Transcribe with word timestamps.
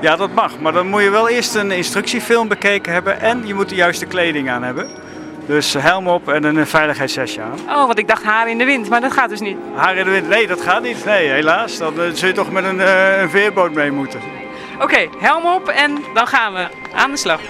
Ja, 0.00 0.16
dat 0.16 0.32
mag. 0.32 0.58
Maar 0.58 0.72
dan 0.72 0.86
moet 0.86 1.02
je 1.02 1.10
wel 1.10 1.28
eerst 1.28 1.54
een 1.54 1.70
instructiefilm 1.70 2.48
bekeken 2.48 2.92
hebben 2.92 3.20
en 3.20 3.46
je 3.46 3.54
moet 3.54 3.68
de 3.68 3.74
juiste 3.74 4.06
kleding 4.06 4.50
aan 4.50 4.62
hebben. 4.62 4.88
Dus 5.46 5.72
helm 5.72 6.08
op 6.08 6.28
en 6.28 6.44
een 6.44 6.66
veiligheidshesje 6.66 7.42
aan. 7.42 7.58
Oh, 7.68 7.86
want 7.86 7.98
ik 7.98 8.08
dacht 8.08 8.22
haar 8.22 8.50
in 8.50 8.58
de 8.58 8.64
wind, 8.64 8.88
maar 8.88 9.00
dat 9.00 9.12
gaat 9.12 9.28
dus 9.28 9.40
niet. 9.40 9.56
Haar 9.74 9.96
in 9.96 10.04
de 10.04 10.10
wind? 10.10 10.28
Nee, 10.28 10.46
dat 10.46 10.60
gaat 10.60 10.82
niet. 10.82 11.04
Nee, 11.04 11.28
helaas. 11.28 11.78
Dan 11.78 12.00
eh, 12.00 12.10
zul 12.12 12.28
je 12.28 12.34
toch 12.34 12.50
met 12.50 12.64
een, 12.64 12.80
eh, 12.80 13.20
een 13.20 13.30
veerboot 13.30 13.72
mee 13.72 13.90
moeten. 13.90 14.20
Oké, 14.80 15.08
helm 15.18 15.46
op 15.46 15.68
en 15.68 16.04
dan 16.14 16.26
gaan 16.26 16.52
we 16.52 16.68
aan 16.94 17.10
de 17.10 17.16
slag. 17.16 17.40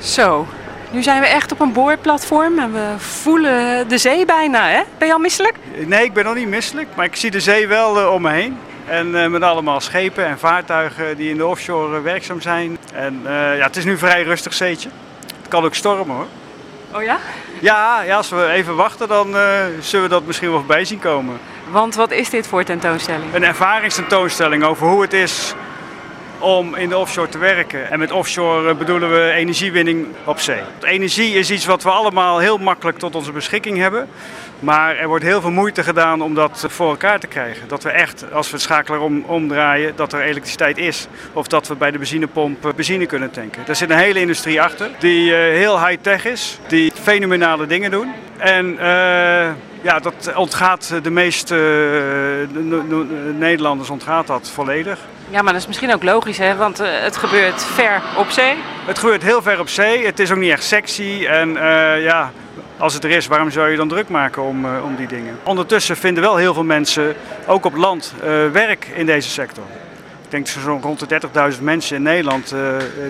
Zo, 0.00 0.46
nu 0.90 1.02
zijn 1.02 1.20
we 1.20 1.26
echt 1.26 1.52
op 1.52 1.60
een 1.60 1.72
boorplatform 1.72 2.58
en 2.58 2.72
we 2.72 2.94
voelen 2.96 3.88
de 3.88 3.98
zee 3.98 4.24
bijna, 4.24 4.68
hè? 4.68 4.82
Ben 4.98 5.06
je 5.06 5.12
al 5.14 5.20
misselijk? 5.20 5.54
Nee, 5.86 6.04
ik 6.04 6.12
ben 6.12 6.24
nog 6.24 6.34
niet 6.34 6.48
misselijk, 6.48 6.88
maar 6.94 7.04
ik 7.04 7.16
zie 7.16 7.30
de 7.30 7.40
zee 7.40 7.66
wel 7.66 8.00
eh, 8.00 8.12
om 8.12 8.22
me 8.22 8.30
heen. 8.30 8.58
En 8.86 9.22
eh, 9.22 9.30
met 9.30 9.42
allemaal 9.42 9.80
schepen 9.80 10.26
en 10.26 10.38
vaartuigen 10.38 11.16
die 11.16 11.30
in 11.30 11.36
de 11.36 11.46
offshore 11.46 11.96
eh, 11.96 12.02
werkzaam 12.02 12.40
zijn. 12.40 12.78
En 12.94 13.20
ja, 13.32 13.64
het 13.66 13.76
is 13.76 13.84
nu 13.84 13.90
een 13.90 13.98
vrij 13.98 14.22
rustig 14.22 14.54
zeetje. 14.54 14.88
Het 15.40 15.48
kan 15.48 15.64
ook 15.64 15.74
stormen 15.74 16.16
hoor. 16.16 16.26
Oh 16.94 17.02
ja? 17.02 17.18
Ja, 17.60 18.02
ja 18.02 18.16
als 18.16 18.28
we 18.28 18.46
even 18.46 18.76
wachten, 18.76 19.08
dan 19.08 19.26
zullen 19.80 20.04
we 20.04 20.08
dat 20.08 20.26
misschien 20.26 20.48
wel 20.48 20.58
voorbij 20.58 20.84
zien 20.84 20.98
komen. 20.98 21.38
Want 21.70 21.94
wat 21.94 22.10
is 22.10 22.30
dit 22.30 22.46
voor 22.46 22.64
tentoonstelling? 22.64 23.34
Een 23.34 23.44
ervaringstentoonstelling 23.44 24.64
over 24.64 24.86
hoe 24.86 25.02
het 25.02 25.12
is 25.12 25.54
om 26.38 26.74
in 26.74 26.88
de 26.88 26.98
offshore 26.98 27.28
te 27.28 27.38
werken. 27.38 27.90
En 27.90 27.98
met 27.98 28.12
offshore 28.12 28.74
bedoelen 28.74 29.10
we 29.10 29.30
energiewinning 29.30 30.06
op 30.24 30.40
zee. 30.40 30.60
Energie 30.82 31.34
is 31.34 31.50
iets 31.50 31.66
wat 31.66 31.82
we 31.82 31.90
allemaal 31.90 32.38
heel 32.38 32.58
makkelijk 32.58 32.98
tot 32.98 33.14
onze 33.14 33.32
beschikking 33.32 33.78
hebben. 33.78 34.08
Maar 34.60 34.96
er 34.96 35.08
wordt 35.08 35.24
heel 35.24 35.40
veel 35.40 35.50
moeite 35.50 35.82
gedaan 35.82 36.22
om 36.22 36.34
dat 36.34 36.64
voor 36.68 36.88
elkaar 36.88 37.20
te 37.20 37.26
krijgen. 37.26 37.68
Dat 37.68 37.82
we 37.82 37.90
echt, 37.90 38.32
als 38.32 38.46
we 38.46 38.52
het 38.52 38.62
schakelaar 38.62 39.00
om, 39.00 39.24
omdraaien, 39.26 39.92
dat 39.96 40.12
er 40.12 40.20
elektriciteit 40.20 40.78
is. 40.78 41.06
Of 41.32 41.46
dat 41.46 41.68
we 41.68 41.74
bij 41.74 41.90
de 41.90 41.98
benzinepomp 41.98 42.66
eh, 42.66 42.72
benzine 42.72 43.06
kunnen 43.06 43.30
tanken. 43.30 43.62
Daar 43.66 43.76
zit 43.76 43.90
een 43.90 43.98
hele 43.98 44.20
industrie 44.20 44.62
achter 44.62 44.90
die 44.98 45.34
eh, 45.34 45.38
heel 45.38 45.86
high-tech 45.86 46.24
is. 46.24 46.58
Die 46.66 46.92
fenomenale 47.02 47.66
dingen 47.66 47.90
doen. 47.90 48.12
En 48.38 48.78
eh, 48.78 49.50
ja, 49.82 49.98
dat 50.02 50.32
ontgaat 50.34 50.94
de 51.02 51.10
meeste 51.10 51.56
eh, 52.54 53.34
Nederlanders 53.38 53.90
ontgaat 53.90 54.26
dat 54.26 54.50
volledig. 54.54 54.98
Ja, 55.30 55.42
maar 55.42 55.52
dat 55.52 55.60
is 55.62 55.66
misschien 55.66 55.92
ook 55.92 56.02
logisch, 56.02 56.38
hè? 56.38 56.56
Want 56.56 56.80
eh, 56.80 56.88
het 56.92 57.16
gebeurt 57.16 57.64
ver 57.64 58.02
op 58.16 58.30
zee. 58.30 58.54
Het 58.86 58.98
gebeurt 58.98 59.22
heel 59.22 59.42
ver 59.42 59.60
op 59.60 59.68
zee. 59.68 60.06
Het 60.06 60.18
is 60.18 60.30
ook 60.30 60.38
niet 60.38 60.50
echt 60.50 60.64
sexy. 60.64 61.26
En 61.26 61.52
ja, 62.00 62.32
als 62.76 62.94
het 62.94 63.04
er 63.04 63.10
is, 63.10 63.26
waarom 63.26 63.50
zou 63.50 63.70
je 63.70 63.76
dan 63.76 63.88
druk 63.88 64.08
maken 64.08 64.42
om, 64.42 64.64
om 64.64 64.96
die 64.96 65.06
dingen? 65.06 65.38
Ondertussen 65.42 65.96
vinden 65.96 66.22
wel 66.22 66.36
heel 66.36 66.54
veel 66.54 66.64
mensen, 66.64 67.14
ook 67.46 67.64
op 67.64 67.76
land, 67.76 68.14
werk 68.52 68.86
in 68.94 69.06
deze 69.06 69.30
sector. 69.30 69.64
Ik 70.24 70.30
denk 70.30 70.46
dat 70.46 70.54
er 70.54 70.60
zo'n 70.60 70.82
rond 70.82 71.08
de 71.08 71.20
30.000 71.56 71.62
mensen 71.62 71.96
in 71.96 72.02
Nederland 72.02 72.54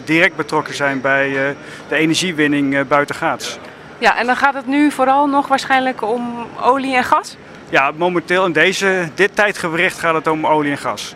direct 0.05 0.37
betrokken 0.37 0.75
zijn 0.75 1.01
bij 1.01 1.57
de 1.89 1.97
energiewinning 1.97 2.89
buitengaats. 2.89 3.59
Ja, 3.99 4.17
en 4.17 4.27
dan 4.27 4.37
gaat 4.37 4.55
het 4.55 4.67
nu 4.67 4.91
vooral 4.91 5.27
nog 5.27 5.49
waarschijnlijk 5.49 6.03
om 6.03 6.47
olie 6.61 6.97
en 6.97 7.05
gas. 7.05 7.37
Ja, 7.69 7.93
momenteel 7.97 8.47
in 8.47 8.53
deze, 8.53 9.09
dit 9.15 9.37
tijdgewricht 9.37 9.99
gaat 9.99 10.15
het 10.15 10.27
om 10.27 10.47
olie 10.47 10.71
en 10.71 10.79
gas. 10.79 11.15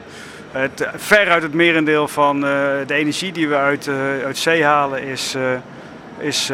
Het, 0.52 0.88
veruit 0.94 1.42
het 1.42 1.54
merendeel 1.54 2.08
van 2.08 2.36
eh, 2.36 2.50
de 2.86 2.94
energie 2.94 3.32
die 3.32 3.48
we 3.48 3.56
uit, 3.56 3.86
eh, 3.86 3.94
uit 4.24 4.38
zee 4.38 4.64
halen 4.64 5.02
is, 5.02 5.34
eh, 5.34 6.26
is 6.26 6.50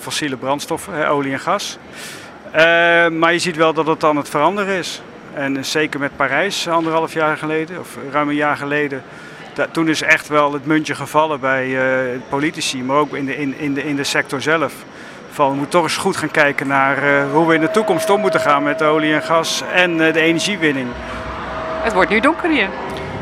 fossiele 0.00 0.36
brandstoffen, 0.36 1.08
olie 1.08 1.32
en 1.32 1.40
gas. 1.40 1.78
Maar 3.12 3.32
je 3.32 3.38
ziet 3.38 3.56
wel 3.56 3.72
dat 3.72 3.86
het 3.86 4.04
aan 4.04 4.16
het 4.16 4.28
veranderen 4.28 4.74
is. 4.74 5.02
En 5.34 5.64
zeker 5.64 6.00
met 6.00 6.16
Parijs 6.16 6.68
anderhalf 6.68 7.12
jaar 7.12 7.36
geleden, 7.36 7.78
of 7.78 7.96
ruim 8.12 8.28
een 8.28 8.34
jaar 8.34 8.56
geleden, 8.56 9.02
toen 9.70 9.88
is 9.88 10.02
echt 10.02 10.28
wel 10.28 10.52
het 10.52 10.66
muntje 10.66 10.94
gevallen 10.94 11.40
bij 11.40 11.76
politici, 12.28 12.82
maar 12.82 12.96
ook 12.96 13.14
in 13.14 13.26
de, 13.26 13.36
in, 13.36 13.58
in, 13.58 13.74
de, 13.74 13.84
in 13.84 13.96
de 13.96 14.04
sector 14.04 14.42
zelf. 14.42 14.72
Van 15.32 15.48
we 15.48 15.54
moeten 15.54 15.70
toch 15.70 15.82
eens 15.82 15.96
goed 15.96 16.16
gaan 16.16 16.30
kijken 16.30 16.66
naar 16.66 16.96
eh, 17.02 17.32
hoe 17.32 17.46
we 17.46 17.54
in 17.54 17.60
de 17.60 17.70
toekomst 17.70 18.10
om 18.10 18.20
moeten 18.20 18.40
gaan 18.40 18.62
met 18.62 18.82
olie 18.82 19.14
en 19.14 19.22
gas 19.22 19.62
en 19.72 20.06
eh, 20.06 20.12
de 20.12 20.20
energiewinning. 20.20 20.88
Het 21.82 21.92
wordt 21.92 22.10
nu 22.10 22.20
donker 22.20 22.50
hier 22.50 22.68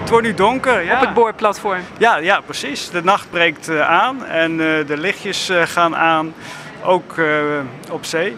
Het 0.01 0.11
wordt 0.11 0.27
nu 0.27 0.35
donker, 0.35 0.85
ja. 0.85 0.95
op 0.95 1.01
het 1.01 1.15
boorplatform. 1.15 1.81
Ja, 1.99 2.17
ja, 2.17 2.41
precies. 2.41 2.91
De 2.91 3.03
nacht 3.03 3.31
breekt 3.31 3.69
eh, 3.69 3.89
aan 3.89 4.25
en 4.27 4.57
de 4.57 4.97
lichtjes 4.97 5.51
gaan 5.65 5.97
aan, 5.97 6.35
ook 6.83 7.15
op 7.91 8.05
zee. 8.05 8.37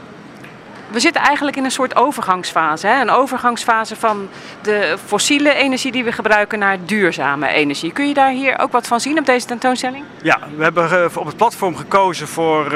We 0.92 1.00
zitten 1.00 1.22
eigenlijk 1.22 1.56
in 1.56 1.64
een 1.64 1.70
soort 1.70 1.96
overgangsfase. 1.96 2.86
Hè? 2.86 3.00
Een 3.00 3.10
overgangsfase 3.10 3.96
van 3.96 4.28
de 4.62 4.96
fossiele 5.06 5.54
energie 5.54 5.92
die 5.92 6.04
we 6.04 6.12
gebruiken 6.12 6.58
naar 6.58 6.78
duurzame 6.84 7.48
energie. 7.48 7.92
Kun 7.92 8.08
je 8.08 8.14
daar 8.14 8.30
hier 8.30 8.58
ook 8.58 8.72
wat 8.72 8.86
van 8.86 9.00
zien 9.00 9.18
op 9.18 9.26
deze 9.26 9.46
tentoonstelling? 9.46 10.04
Ja, 10.22 10.38
we 10.56 10.62
hebben 10.62 11.10
op 11.16 11.26
het 11.26 11.36
platform 11.36 11.76
gekozen 11.76 12.28
voor 12.28 12.64
eh, 12.64 12.70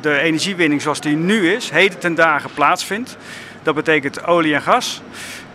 de 0.00 0.18
energiewinning 0.18 0.82
zoals 0.82 1.00
die 1.00 1.16
nu 1.16 1.52
is, 1.52 1.70
heden 1.70 1.98
ten 1.98 2.14
dagen 2.14 2.50
plaatsvindt. 2.54 3.16
Dat 3.62 3.74
betekent 3.74 4.26
olie 4.26 4.54
en 4.54 4.62
gas, 4.62 5.02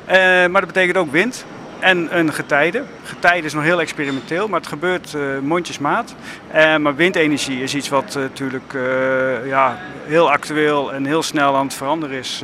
Eh, 0.05 0.15
maar 0.17 0.61
dat 0.61 0.73
betekent 0.73 0.97
ook 0.97 1.11
wind 1.11 1.45
en 1.85 2.17
een 2.17 2.33
getijde. 2.33 2.83
Getijde 3.03 3.45
is 3.45 3.53
nog 3.53 3.63
heel 3.63 3.81
experimenteel, 3.81 4.47
maar 4.47 4.59
het 4.59 4.69
gebeurt 4.69 5.13
eh, 5.13 5.21
mondjesmaat. 5.41 6.15
Eh, 6.51 6.77
maar 6.77 6.95
windenergie 6.95 7.63
is 7.63 7.75
iets 7.75 7.89
wat 7.89 8.15
eh, 8.15 8.21
natuurlijk 8.21 8.73
ja, 9.45 9.77
heel 10.05 10.31
actueel 10.31 10.93
en 10.93 11.05
heel 11.05 11.23
snel 11.23 11.55
aan 11.55 11.65
het 11.65 11.73
veranderen 11.75 12.17
is. 12.17 12.43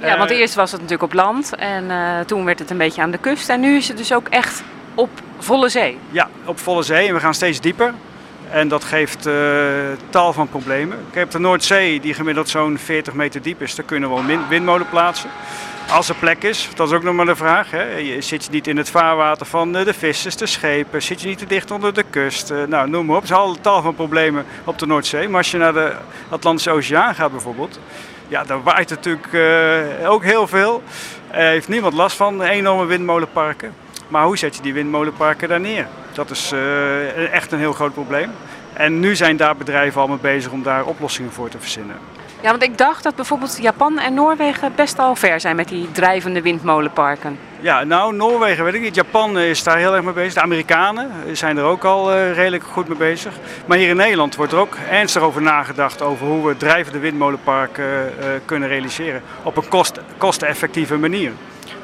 Ja, 0.00 0.18
want 0.18 0.30
eerst 0.30 0.54
was 0.54 0.72
het 0.72 0.80
natuurlijk 0.80 1.12
op 1.12 1.18
land 1.18 1.54
en 1.54 1.90
toen 2.26 2.44
werd 2.44 2.58
het 2.58 2.70
een 2.70 2.78
beetje 2.78 3.02
aan 3.02 3.10
de 3.10 3.18
kust. 3.18 3.48
En 3.48 3.60
nu 3.60 3.76
is 3.76 3.88
het 3.88 3.96
dus 3.96 4.12
ook 4.14 4.28
echt 4.28 4.62
op 4.94 5.10
volle 5.38 5.68
zee. 5.68 5.98
Ja, 6.10 6.28
op 6.44 6.58
volle 6.58 6.82
zee 6.82 7.08
en 7.08 7.14
we 7.14 7.20
gaan 7.20 7.34
steeds 7.34 7.60
dieper. 7.60 7.92
En 8.50 8.68
dat 8.68 8.84
geeft 8.84 9.26
eh, 9.26 9.34
tal 10.10 10.32
van 10.32 10.48
problemen. 10.48 10.98
Kijk, 11.12 11.24
op 11.24 11.30
de 11.30 11.38
Noordzee, 11.38 12.00
die 12.00 12.14
gemiddeld 12.14 12.48
zo'n 12.48 12.78
40 12.78 13.14
meter 13.14 13.42
diep 13.42 13.62
is, 13.62 13.74
daar 13.74 13.84
kunnen 13.86 14.14
we 14.14 14.24
win- 14.26 14.48
windmolen 14.48 14.88
plaatsen. 14.88 15.30
Als 15.92 16.08
er 16.08 16.14
plek 16.14 16.42
is, 16.42 16.68
dat 16.74 16.88
is 16.88 16.94
ook 16.94 17.02
nog 17.02 17.14
maar 17.14 17.26
de 17.26 17.36
vraag. 17.36 17.70
Hè. 17.70 18.20
Zit 18.20 18.44
je 18.44 18.50
niet 18.50 18.66
in 18.66 18.76
het 18.76 18.90
vaarwater 18.90 19.46
van 19.46 19.76
eh, 19.76 19.84
de 19.84 19.94
vissers, 19.94 20.36
de 20.36 20.46
schepen? 20.46 21.02
Zit 21.02 21.20
je 21.20 21.28
niet 21.28 21.38
te 21.38 21.46
dicht 21.46 21.70
onder 21.70 21.94
de 21.94 22.04
kust? 22.10 22.50
Eh, 22.50 22.62
nou, 22.66 22.88
noem 22.88 23.06
maar 23.06 23.16
op. 23.16 23.22
Er 23.22 23.28
zijn 23.28 23.40
al 23.40 23.60
tal 23.60 23.82
van 23.82 23.94
problemen 23.94 24.44
op 24.64 24.78
de 24.78 24.86
Noordzee. 24.86 25.28
Maar 25.28 25.38
als 25.38 25.50
je 25.50 25.58
naar 25.58 25.72
de 25.72 25.92
Atlantische 26.28 26.70
Oceaan 26.70 27.14
gaat 27.14 27.30
bijvoorbeeld, 27.30 27.80
ja, 28.28 28.44
daar 28.44 28.62
waait 28.62 28.88
natuurlijk 28.88 29.32
eh, 29.32 30.10
ook 30.10 30.24
heel 30.24 30.46
veel. 30.46 30.82
Heeft 31.30 31.68
niemand 31.68 31.94
last 31.94 32.16
van 32.16 32.42
enorme 32.42 32.84
windmolenparken. 32.84 33.74
Maar 34.08 34.24
hoe 34.24 34.38
zet 34.38 34.56
je 34.56 34.62
die 34.62 34.74
windmolenparken 34.74 35.48
daar 35.48 35.60
neer? 35.60 35.88
Dat 36.12 36.30
is 36.30 36.52
echt 37.32 37.52
een 37.52 37.58
heel 37.58 37.72
groot 37.72 37.92
probleem. 37.92 38.30
En 38.72 39.00
nu 39.00 39.16
zijn 39.16 39.36
daar 39.36 39.56
bedrijven 39.56 40.00
al 40.00 40.08
mee 40.08 40.18
bezig 40.18 40.52
om 40.52 40.62
daar 40.62 40.84
oplossingen 40.84 41.32
voor 41.32 41.48
te 41.48 41.58
verzinnen. 41.58 41.96
Ja, 42.40 42.50
want 42.50 42.62
ik 42.62 42.78
dacht 42.78 43.02
dat 43.02 43.14
bijvoorbeeld 43.16 43.58
Japan 43.60 43.98
en 43.98 44.14
Noorwegen 44.14 44.72
best 44.74 44.98
al 44.98 45.14
ver 45.16 45.40
zijn 45.40 45.56
met 45.56 45.68
die 45.68 45.90
drijvende 45.92 46.42
windmolenparken. 46.42 47.38
Ja, 47.60 47.84
nou, 47.84 48.14
Noorwegen 48.14 48.64
weet 48.64 48.74
ik 48.74 48.80
niet. 48.80 48.94
Japan 48.94 49.38
is 49.38 49.62
daar 49.62 49.76
heel 49.76 49.94
erg 49.94 50.04
mee 50.04 50.12
bezig. 50.12 50.34
De 50.34 50.40
Amerikanen 50.40 51.10
zijn 51.32 51.56
er 51.56 51.64
ook 51.64 51.84
al 51.84 52.12
eh, 52.12 52.32
redelijk 52.34 52.64
goed 52.64 52.88
mee 52.88 52.98
bezig. 52.98 53.32
Maar 53.66 53.78
hier 53.78 53.88
in 53.88 53.96
Nederland 53.96 54.36
wordt 54.36 54.52
er 54.52 54.58
ook 54.58 54.76
ernstig 54.90 55.22
over 55.22 55.42
nagedacht 55.42 56.02
over 56.02 56.26
hoe 56.26 56.46
we 56.46 56.56
drijvende 56.56 56.98
windmolenparken 56.98 57.84
eh, 57.84 58.26
kunnen 58.44 58.68
realiseren. 58.68 59.22
Op 59.42 59.56
een 59.56 59.68
kost, 59.68 60.00
kosteneffectieve 60.18 60.96
manier. 60.96 61.32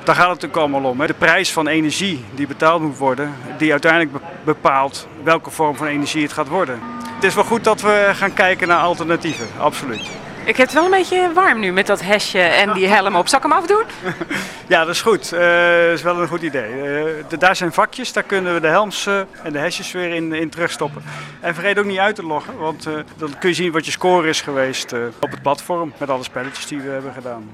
Daar 0.05 0.15
gaat 0.15 0.31
het 0.31 0.35
natuurlijk 0.43 0.61
allemaal 0.61 0.91
om. 0.91 1.01
Hè. 1.01 1.07
De 1.07 1.15
prijs 1.15 1.53
van 1.53 1.67
energie 1.69 2.25
die 2.35 2.47
betaald 2.47 2.83
moet 2.83 2.99
worden, 2.99 3.35
die 3.59 3.71
uiteindelijk 3.71 4.13
be- 4.13 4.19
bepaalt 4.45 5.09
welke 5.23 5.51
vorm 5.51 5.77
van 5.77 5.87
energie 5.87 6.23
het 6.23 6.33
gaat 6.33 6.49
worden. 6.49 6.81
Het 7.15 7.25
is 7.25 7.35
wel 7.35 7.45
goed 7.45 7.65
dat 7.65 7.81
we 7.81 8.11
gaan 8.13 8.35
kijken 8.35 8.69
naar 8.69 8.81
alternatieven, 8.81 9.47
absoluut. 9.59 10.11
Ik 10.45 10.57
heb 10.57 10.67
het 10.67 10.73
wel 10.73 10.85
een 10.85 10.91
beetje 10.91 11.33
warm 11.33 11.61
nu 11.61 11.73
met 11.73 11.87
dat 11.87 12.03
hesje 12.03 12.39
en 12.39 12.73
die 12.73 12.87
helm 12.87 13.17
op. 13.17 13.29
Zal 13.29 13.39
ik 13.39 13.45
hem 13.45 13.53
afdoen? 13.53 13.85
Ja, 14.69 14.85
dat 14.85 14.95
is 14.95 15.03
goed. 15.03 15.33
Eh, 15.33 15.41
dat 15.41 15.93
is 15.93 16.03
wel 16.03 16.21
een 16.21 16.29
goed 16.29 16.43
idee. 16.43 16.83
Eh, 17.29 17.39
daar 17.39 17.57
zijn 17.57 17.73
vakjes, 17.73 18.13
daar 18.13 18.23
kunnen 18.23 18.55
we 18.55 18.61
de 18.61 18.67
helms 18.67 19.07
eh, 19.07 19.21
en 19.43 19.53
de 19.53 19.59
hesjes 19.59 19.93
weer 19.93 20.15
in, 20.15 20.33
in 20.33 20.51
terugstoppen. 20.51 21.03
En 21.41 21.55
vergeet 21.55 21.79
ook 21.79 21.85
niet 21.85 21.99
uit 21.99 22.15
te 22.15 22.23
loggen, 22.23 22.59
want 22.59 22.87
eh, 22.87 22.93
dan 23.17 23.39
kun 23.39 23.49
je 23.49 23.55
zien 23.55 23.73
wat 23.73 23.85
je 23.85 23.91
score 23.91 24.29
is 24.29 24.41
geweest 24.41 24.93
eh, 24.93 25.01
op 25.21 25.31
het 25.31 25.43
platform 25.43 25.93
met 25.99 26.11
alle 26.11 26.23
spelletjes 26.23 26.67
die 26.67 26.81
we 26.81 26.89
hebben 26.91 27.13
gedaan. 27.13 27.51